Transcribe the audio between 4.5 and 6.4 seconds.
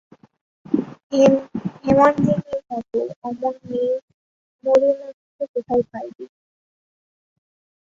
নলিনাক্ষ কোথায় পাইবে?